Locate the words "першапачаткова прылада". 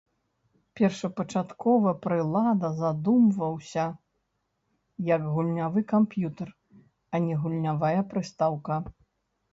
0.79-2.67